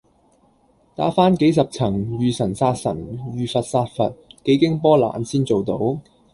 [0.95, 5.77] 打番幾十層遇神殺神、遇佛殺佛，幾經波瀾先做到